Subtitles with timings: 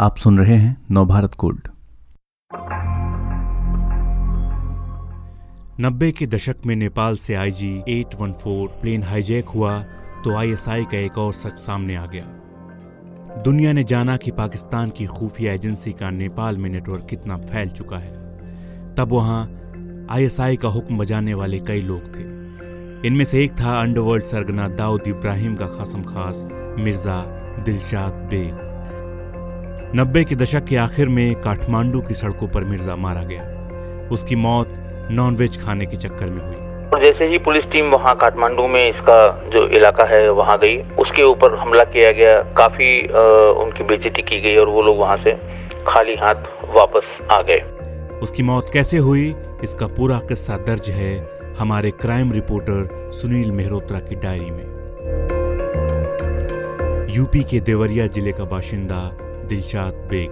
[0.00, 1.60] आप सुन रहे हैं नवभारत कोड।
[5.80, 9.82] नब्बे के दशक में नेपाल से आईजी 814 प्लेन हाईजैक हुआ
[10.24, 12.24] तो आईएसआई का एक और सच सामने आ गया।
[13.42, 17.98] दुनिया ने जाना कि पाकिस्तान की खुफिया एजेंसी का नेपाल में नेटवर्क कितना फैल चुका
[17.98, 19.42] है। तब वहाँ
[20.10, 25.08] आईएसआई का हुक्म बजाने वाले कई लोग थे। इनमें से एक था अंडरवर्ल्ड सरगना दाऊद
[25.08, 26.46] इब्राहिम का खासम खास
[26.78, 27.20] मिर्ज़ा
[27.64, 28.67] दिलशाद बेग।
[29.96, 33.42] नब्बे के दशक के आखिर में काठमांडू की सड़कों पर मिर्ज़ा मारा गया।
[34.12, 34.72] उसकी मौत
[35.10, 36.56] नॉनवेज खाने के चक्कर में हुई।
[36.88, 39.16] और जैसे ही पुलिस टीम वहाँ काठमांडू में इसका
[39.50, 42.90] जो इलाका है वहाँ गई उसके ऊपर हमला किया गया काफ़ी
[43.62, 45.32] उनकी बेजती की गई और वो लोग वहाँ से
[45.86, 46.42] खाली हाथ
[46.74, 47.60] वापस आ गए।
[48.22, 51.14] उसकी मौत कैसे हुई इसका पूरा किस्सा दर्ज है
[51.58, 54.66] हमारे क्राइम रिपोर्टर सुनील मेहरोत्रा की डायरी में।
[57.16, 59.00] यूपी के देवरिया ज़िले का बाशिंदा
[59.48, 60.30] दिलशाद बेग,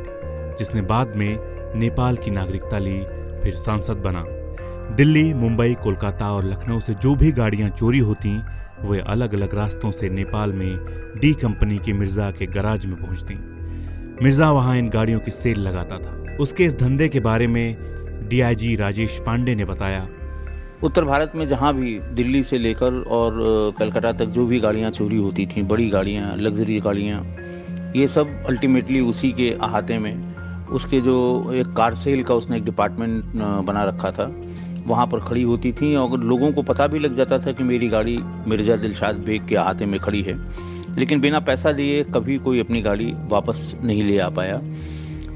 [0.59, 1.39] जिसने बाद में
[1.77, 2.99] नेपाल की नागरिकता ली,
[3.43, 4.25] फिर सांसद बना।
[4.97, 8.39] दिल्ली, मुंबई, कोलकाता और लखनऊ से जो भी गाड़ियाँ चोरी होती,
[8.85, 10.79] वे अलग अलग रास्तों से नेपाल में
[11.21, 13.35] डी कंपनी के मिर्ज़ा के गराज में पहुँचती।
[14.23, 18.75] मिर्ज़ा वहाँ इन गाड़ियों की सेल लगाता था। उसके इस धंधे के बारे में डीआईजी
[18.77, 20.07] राजेश पांडे ने बताया।
[20.83, 23.35] उत्तर भारत में जहाँ भी दिल्ली से लेकर और
[23.79, 27.23] कलकत्ता तक जो भी गाड़ियाँ चोरी होती थी, बड़ी गाड़ियाँ लग्जरी गाड़ियाँ
[27.97, 31.17] ये सब अल्टीमेटली उसी के अहाते में, उसके जो
[31.55, 33.25] एक कार सेल का उसने एक डिपार्टमेंट
[33.67, 34.31] बना रखा था,
[34.87, 37.89] वहाँ पर खड़ी होती थी और लोगों को पता भी लग जाता था कि मेरी
[37.89, 40.35] गाड़ी मिर्ज़ा दिलशाद बेग के अहाते में खड़ी है।
[40.99, 44.61] लेकिन बिना पैसा दिए कभी कोई अपनी गाड़ी वापस नहीं ले आ पाया।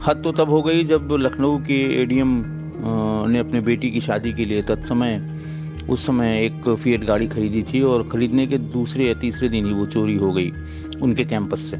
[0.06, 2.42] हद तो तब हो गई जब लखनऊ के एडीएम
[3.30, 5.20] ने अपने बेटी की शादी के लिए तत्समय,
[5.90, 9.72] उस समय एक फीएट गाड़ी खरीदी थी और ख़रीदने के दूसरे या तीसरे दिन ही
[9.72, 10.52] वो चोरी हो गई
[11.02, 11.76] उनके कैंपस से।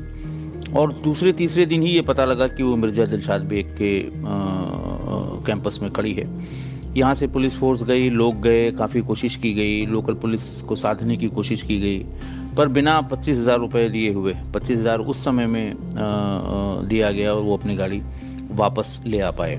[0.76, 4.02] और दूसरे तीसरे दिन ही ये पता लगा कि वो मिर्ज़ा दिलशाद बेग के
[5.46, 6.28] कैंपस में खड़ी है।
[6.96, 11.16] यहाँ से पुलिस फोर्स गई, लोग गए, काफ़ी कोशिश की गई, लोकल पुलिस को साधने
[11.16, 11.98] की कोशिश की गई,
[12.56, 15.74] पर बिना पच्चीस हज़ार रुपये दिए हुए, पच्चीस हज़ार उस समय में
[16.88, 18.02] दिया गया और वो अपनी गाड़ी
[18.52, 19.56] वापस ले आ पाए।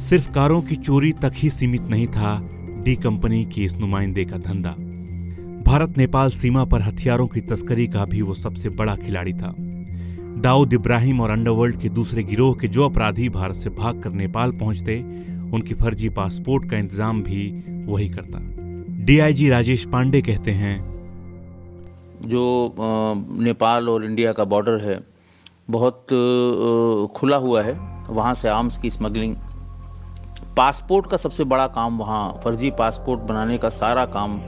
[0.00, 2.38] सिर्फ़ कारों की चोरी तक ही सीमित नहीं था,
[2.84, 4.74] डी कंपनी की इस नुमाइंदे का धंधा।
[5.66, 9.52] भारत नेपाल सीमा पर हथियारों की तस्करी का भी वो सबसे बड़ा खिलाड़ी था।
[10.42, 14.98] दाऊद इब्राहिम और अंडरवर्ल्ड के दूसरे गिरोह के जो अपराधी भारत से भागकर नेपाल पहुँचते,
[15.52, 17.48] उनकी फर्जी पासपोर्ट का इंतज़ाम भी
[17.86, 18.38] वही करता।
[19.06, 20.78] डीआईजी राजेश पांडे कहते हैं,
[22.24, 22.74] जो
[23.40, 24.98] नेपाल और इंडिया का बॉर्डर है,
[25.70, 26.06] बहुत
[27.16, 27.74] खुला हुआ है,
[28.10, 29.36] वहाँ से आर्म्स की स्मगलिंग।
[30.56, 34.40] पासपोर्ट का सबसे बड़ा काम वहाँ, फर्जी पासपोर्ट बनाने का सारा काम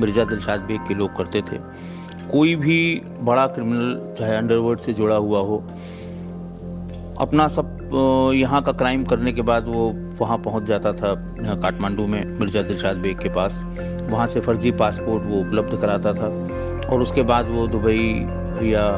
[0.00, 1.58] मिर्ज़ा दिलशाद बेग के लोग करते थे।
[2.30, 5.62] कोई भी बड़ा क्रिमिनल चाहे अंडरवर्ल्ड से जुड़ा हुआ हो,
[7.20, 11.14] अपना सब यहाँ का क्राइम करने के बाद वो वहाँ पहुँच जाता था
[11.56, 13.62] काठमांडू में मिर्ज़ा दिलशाद बेग के पास।
[14.10, 16.28] वहाँ से फर्जी पासपोर्ट वो उपलब्ध कराता था।
[16.84, 18.00] और उसके बाद वो दुबई
[18.64, 18.88] या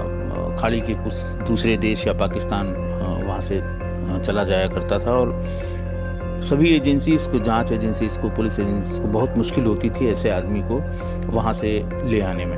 [0.56, 1.14] खाड़ी के कुछ
[1.48, 2.74] दूसरे देश या पाकिस्तान
[3.18, 3.58] वहाँ से
[4.20, 5.32] चला जाया करता था। और
[6.42, 10.60] सभी एजेंसीज को, जाँच एजेंसीज को, पुलिस एजेंसीज को बहुत मुश्किल होती थी ऐसे आदमी
[10.62, 10.80] को
[11.32, 11.68] वहाँ से
[12.10, 12.56] ले आने में।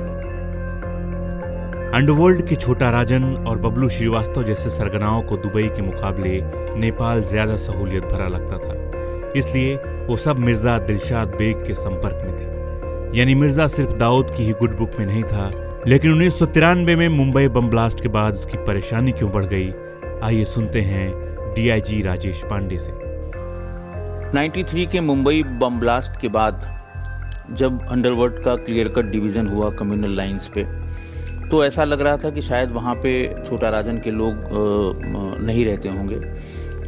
[1.95, 6.41] अंडरवर्ल्ड के छोटा राजन और बबलू श्रीवास्तव जैसे सरगनाओं को दुबई के मुकाबले
[6.81, 12.37] नेपाल ज़्यादा सहूलियत भरा लगता था। इसलिए वो सब मिर्ज़ा दिलशाद बेग के संपर्क में
[12.37, 15.51] थे। यानी मिर्ज़ा सिर्फ़ दाऊद की ही गुड बुक में नहीं था,
[15.87, 19.73] लेकिन उन्नीस सौ तिरानवे में मुंबई बम ब्लास्ट के बाद उसकी परेशानी क्यों बढ़ गई?
[20.23, 21.11] आइए सुनते हैं
[21.55, 23.08] डीआईजी राजेश पांडे से।
[24.35, 26.65] 93 के मुंबई बम ब्लास्ट के बाद
[27.57, 30.65] जब अंडरवर्ल्ड का क्लियर कट डिवीज़न हुआ कम्युनल लाइंस पे
[31.49, 33.13] तो ऐसा लग रहा था कि शायद वहाँ पे
[33.47, 34.35] छोटा राजन के लोग
[35.47, 36.21] नहीं रहते होंगे।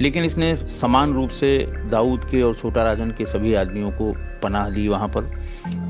[0.00, 1.56] लेकिन इसने समान रूप से
[1.90, 4.12] दाऊद के और छोटा राजन के सभी आदमियों को
[4.42, 5.32] पनाह दी वहाँ पर।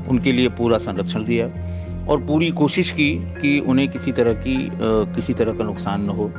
[0.09, 1.45] उनके लिए पूरा संरक्षण दिया
[2.09, 4.57] और पूरी कोशिश की कि उन्हें किसी तरह की
[5.15, 6.31] किसी तरह का नुकसान न हो।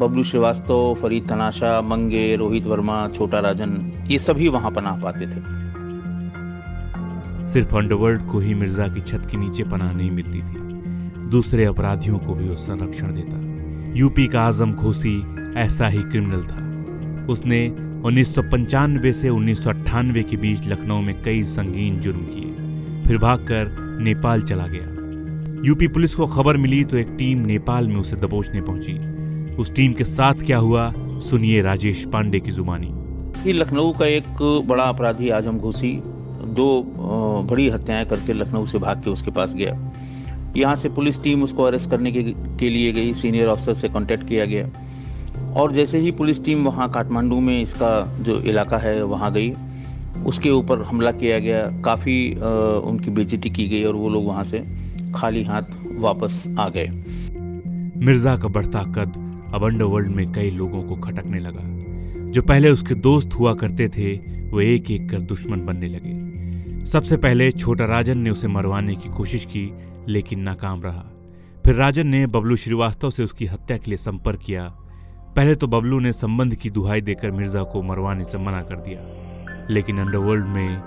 [0.00, 5.40] बबलू श्रीवास्तव, फरीद तनाशा मंगे रोहित वर्मा, छोटा राजन, ये सभी वहाँ पनाह पाते थे।
[7.48, 12.18] सिर्फ़ अंडरवर्ल्ड को ही मिर्ज़ा की छत के नीचे पनाह नहीं मिलती थी। दूसरे अपराधियों
[12.18, 15.22] को भी वो संरक्षण देता। यूपी का आज़म खोसी
[15.56, 17.68] ऐसा ही क्रिमिनल था। उसने
[18.04, 22.50] उन्नीस सौ पंचानवे से उन्नीस सौ अट्ठानवे के बीच लखनऊ में कई संगीन जुर्म किए।
[23.02, 24.86] फिर भागकर नेपाल चला गया।
[25.66, 28.92] यूपी पुलिस को खबर मिली तो एक टीम नेपाल में उसे दबोचने पहुँची।
[29.60, 32.86] उस टीम के साथ क्या हुआ सुनिए राजेश पांडे की जुबानी।
[33.46, 35.92] ये लखनऊ का एक बड़ा अपराधी आज़म घोसी
[36.56, 36.68] दो
[37.50, 39.74] बड़ी हत्याएँ करके लखनऊ से भाग के उसके पास गया।
[40.56, 44.28] यहाँ से पुलिस टीम उसको अरेस्ट करने के, के लिए गई सीनियर ऑफिसर से कांटेक्ट
[44.28, 44.68] किया गया।
[45.56, 47.92] और जैसे ही पुलिस टीम वहाँ काठमांडू में इसका
[48.22, 49.52] जो इलाका है वहाँ गई
[50.26, 54.64] उसके ऊपर हमला किया गया काफ़ी उनकी बेजती की गई और वो लोग वहाँ से
[55.14, 56.90] खाली हाथ वापस आ गए।
[58.06, 59.19] मिर्ज़ा का बढ़ता कद
[59.54, 61.62] अब अंडरवर्ल्ड में कई लोगों को खटकने लगा।
[62.30, 64.16] जो पहले उसके दोस्त हुआ करते थे,
[64.50, 66.30] वो एक एक कर दुश्मन बनने लगे।
[66.86, 69.72] सबसे पहले छोटा राजन ने उसे मरवाने की कोशिश की,
[70.08, 71.04] लेकिन नाकाम रहा।
[71.64, 74.64] फिर राजन ने बबलू श्रीवास्तव से उसकी हत्या के लिए संपर्क किया।
[75.36, 79.26] पहले तो बबलू ने संबंध की दुहाई देकर मिर्ज़ा को मरवाने से मना कर दिया।
[79.70, 80.82] लेकिन अंडरवर्ल्ड में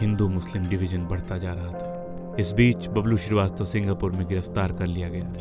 [0.00, 4.86] हिंदू मुस्लिम डिवीज़न बढ़ता जा रहा था। इस बीच बबलू श्रीवास्तव सिंगापुर में गिरफ़्तार कर
[4.86, 5.32] लिया गया।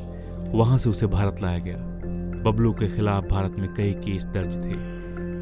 [0.54, 1.94] वहाँ से उसे भारत लाया गया।
[2.45, 4.74] बबलू के खिलाफ भारत में कई केस दर्ज थे।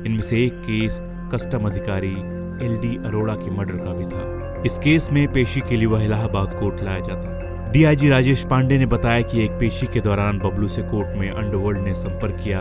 [0.07, 0.99] इनमें से एक केस
[1.33, 2.13] कस्टम अधिकारी
[2.65, 6.03] एल डी अरोड़ा के मर्डर का भी था। इस केस में पेशी के लिए वह
[6.03, 10.67] इलाहाबाद कोर्ट लाया जाता। डीआईजी राजेश पांडे ने बताया कि एक पेशी के दौरान बबलू
[10.67, 12.59] से कोर्ट में अंडरवर्ल्ड ने संपर्क किया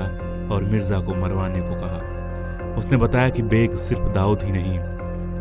[0.52, 4.78] और मिर्ज़ा को मरवाने को कहा। उसने बताया कि बेग सिर्फ़ दाऊद ही नहीं,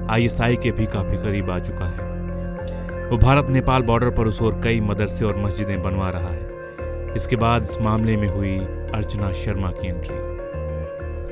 [0.09, 4.61] आईएसआई के भी काफ़ी करीब आ चुका है। वो भारत नेपाल बॉर्डर पर उस और
[4.63, 6.50] कई मदरसे और मस्जिदें बनवा रहा है।
[7.15, 8.57] इसके बाद इस मामले में हुई
[8.93, 10.15] अर्चना शर्मा की एंट्री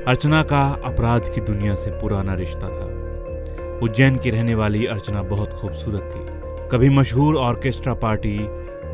[0.04, 5.52] अर्चना का अपराध की दुनिया से पुराना रिश्ता था। उज्जैन की रहने वाली अर्चना बहुत
[5.52, 8.38] खूबसूरत थी। कभी मशहूर orchestra party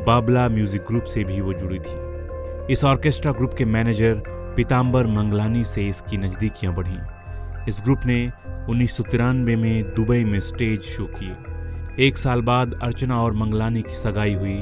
[0.05, 4.23] Babla music group से भी वो जुड़ी थी। इस ऑर्केस्ट्रा ग्रुप के मैनेजर
[4.55, 6.97] पीताम्बर मंगलानी से इसकी नज़दीकियाँ बढ़ी।
[7.69, 8.31] इस ग्रुप ने
[8.69, 13.81] उन्नीस सौ तिरानवे में दुबई में स्टेज शो किए। एक साल बाद अर्चना और मंगलानी
[13.81, 14.57] की सगाई हुई,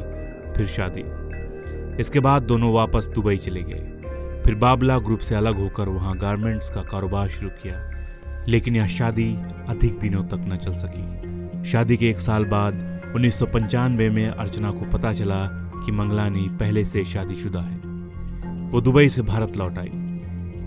[0.57, 1.04] फिर शादी।
[2.00, 3.92] इसके बाद दोनों वापस दुबई चले गए।
[4.45, 7.92] फिर बाबला ग्रुप से अलग होकर वहाँ गारमेंट्स का कारोबार शुरू किया।
[8.47, 9.38] लेकिन यह शादी
[9.68, 11.25] अधिक दिनों तक न चल सकी।
[11.65, 15.45] शादी के एक साल बाद, उन्नीस सौ पंचानवे में अर्चना को पता चला
[15.86, 17.77] कि मंगलानी पहले से शादीशुदा है।
[18.69, 19.91] वो दुबई से भारत लौट आई।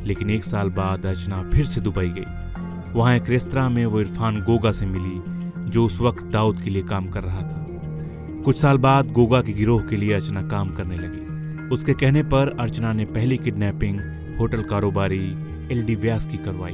[0.05, 2.49] लेकिन एक साल बाद अर्चना फिर से दुबई गई।
[2.93, 5.23] वहाँ एक रेस्तरा में वो इरफान गोगा से मिली,
[5.71, 7.58] जो उस वक्त दाऊद के लिए काम कर रहा था।
[8.49, 12.57] कुछ साल बाद गोगा के गिरोह के लिए अर्चना काम करने लगी। उसके कहने पर
[12.61, 14.01] अर्चना ने पहली किडनैपिंग,
[14.41, 15.37] होटल कारोबारी
[15.73, 16.73] एल डी व्यास की करवाई।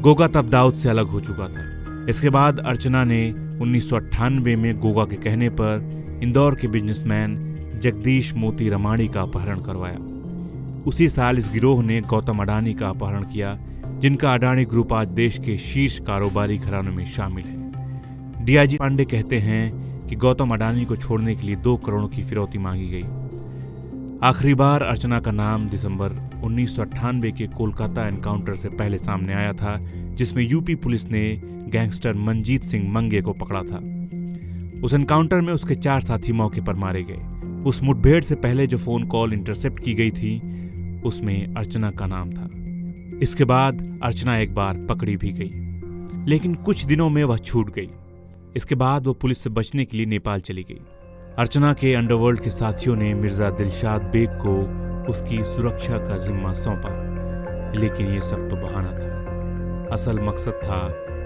[0.00, 4.56] गोगा तब दाऊद से अलग हो चुका था। इसके बाद अर्चना ने उन्नीस सौ अट्ठानवे
[4.56, 5.88] में गोगा के कहने पर
[6.22, 9.98] इंदौर के बिजनेसमैन जगदीश मोती रमाणी का अपहरण करवाया।
[10.86, 15.38] उसी साल इस गिरोह ने गौतम अडानी का अपहरण किया, जिनका अडानी ग्रुप आज देश
[15.38, 20.96] के शीर्ष कारोबारी घरानों में शामिल है। डीआईजी पांडे कहते हैं कि गौतम अडानी को
[20.96, 23.02] छोड़ने के लिए दो करोड़ की फिरौती मांगी गई।
[24.22, 26.12] आखिरी बार अर्चना का नाम दिसंबर
[26.44, 29.76] उन्नीस सौ अट्ठानबे के कोलकाता एनकाउंटर से पहले सामने आया था,
[30.14, 33.78] जिसमें यूपी पुलिस ने गैंगस्टर मंजीत सिंह मंगे को पकड़ा था।
[34.84, 38.78] उस एनकाउंटर में उसके चार साथी मौके पर मारे गए। उस मुठभेड़ से पहले जो
[38.78, 42.48] फ़ोन कॉल इंटरसेप्ट की गई थी, उसमें अर्चना का नाम था।
[43.22, 45.50] इसके बाद अर्चना एक बार पकड़ी भी गई,
[46.26, 47.88] लेकिन कुछ दिनों में वह छूट गई।
[48.56, 50.80] इसके बाद वो पुलिस से बचने के लिए नेपाल चली गई।
[51.38, 54.54] अर्चना के अंडरवर्ल्ड के साथियों ने मिर्ज़ा दिलशाद बेग को
[55.10, 56.90] उसकी सुरक्षा का जिम्मा सौंपा।
[57.72, 60.80] लेकिन ये सब तो बहाना था। असल मकसद था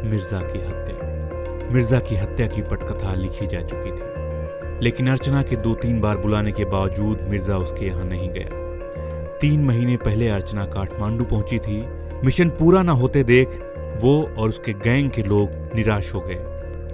[0.05, 5.57] मिर्ज़ा की हत्या। मिर्ज़ा की हत्या की पटकथा लिखी जा चुकी थी। लेकिन अर्चना के
[5.57, 10.65] दो तीन बार बुलाने के बावजूद मिर्ज़ा उसके यहाँ नहीं गया। तीन महीने पहले अर्चना
[10.65, 11.83] काठमांडू पहुँची थी।
[12.25, 13.61] मिशन पूरा ना होते देख
[14.03, 16.50] वो और उसके गैंग के लोग निराश हो गए।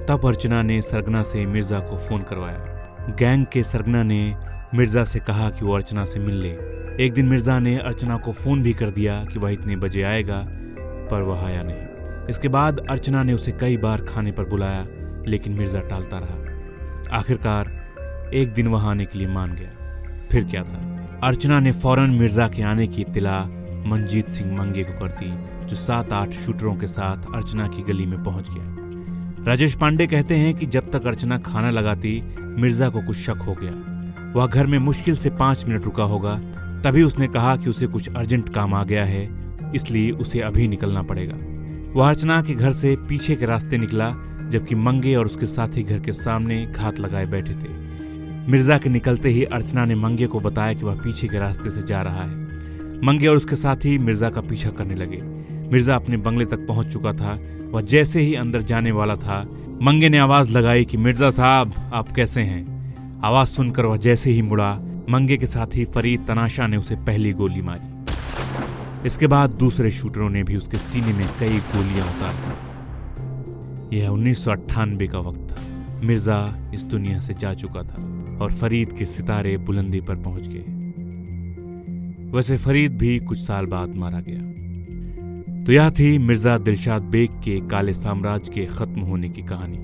[0.09, 4.37] तब अर्चना ने सरगना से मिर्ज़ा को फ़ोन करवाया। गैंग के सरगना ने
[4.75, 6.49] मिर्ज़ा से कहा कि वो अर्चना से मिल ले।
[7.05, 10.47] एक दिन मिर्ज़ा ने अर्चना को फ़ोन भी कर दिया कि वह इतने बजे आएगा,
[11.11, 14.87] पर वह आया नहीं। इसके बाद अर्चना ने उसे कई बार खाने पर बुलाया,
[15.27, 19.71] लेकिन मिर्ज़ा टालता रहा। आखिरकार एक दिन वहाँ आने के लिए मान गया।
[20.33, 21.09] फिर क्या था?
[21.23, 23.43] अर्चना ने फ़ौरन मिर्ज़ा के आने की इतला
[23.87, 25.33] मंजीत सिंह मंगे को कर दी,
[25.67, 28.86] जो सात आठ शूटरों के साथ अर्चना की गली में पहुँच गया।
[29.47, 33.55] राजेश पांडे कहते हैं कि जब तक अर्चना खाना लगाती, मिर्ज़ा को कुछ शक हो
[33.55, 36.35] गया। वह घर में मुश्किल से पाँच मिनट रुका होगा,
[36.85, 39.29] तभी उसने कहा कि उसे कुछ अर्जेंट काम आ गया है,
[39.75, 41.37] इसलिए उसे अभी निकलना पड़ेगा।
[41.95, 44.11] वह अर्चना के घर से पीछे के रास्ते निकला,
[44.51, 49.29] जबकि मंगे और उसके साथी घर के सामने घात लगाए बैठे थे। मिर्ज़ा के निकलते
[49.29, 53.01] ही अर्चना ने मंगे को बताया कि वह पीछे के रास्ते से जा रहा है।
[53.05, 55.23] मंगे और उसके साथी मिर्ज़ा का पीछा करने लगे।
[55.71, 57.39] मिर्ज़ा अपने बंगले तक पहुँच चुका था
[57.77, 59.49] वह जैसे ही अंदर जाने वाला था,
[59.83, 62.95] मंगे ने आवाज़ लगाई कि, मिर्ज़ा साहब, आप कैसे हैं?
[63.25, 64.79] आवाज़ सुनकर वह जैसे ही मुड़ा,
[65.11, 68.05] मंगे के साथी फरीद तनाशा ने उसे पहली गोली मारी।
[69.07, 74.45] इसके बाद दूसरे शूटरों ने भी उसके सीने में कई गोलियाँ उतार दी। यह उन्नीस
[74.45, 75.57] सौ अट्ठानबे का वक्त था।
[76.05, 80.65] मिर्ज़ा इस दुनिया से जा चुका था और फरीद के सितारे बुलंदी पर पहुँच गए।
[82.31, 84.66] वैसे फरीद भी कुछ साल बाद मारा गया।
[85.67, 89.79] तो यह थी मिर्ज़ा दिलशाद बेग के काले साम्राज्य के खत्म होने की कहानी।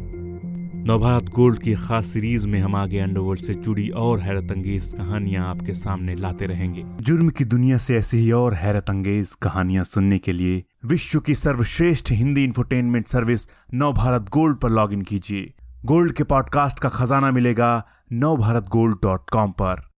[0.88, 5.46] नवभारत गोल्ड की खास सीरीज़ में हम आगे अंडरवर्ल्ड से जुड़ी और हैरत अंगेज कहानियाँ
[5.46, 10.18] आपके सामने लाते रहेंगे। जुर्म की दुनिया से ऐसी ही और हैरत अंगेज कहानियाँ सुनने
[10.18, 16.12] के लिए विश्व की सर्वश्रेष्ठ Hindi infotainment service Nav Bharat Gold पर लॉग कीजिए। गोल्ड
[16.12, 19.91] के पॉडकास्ट का खजाना मिलेगा नव भारत गोल्ड डॉट कॉम पर।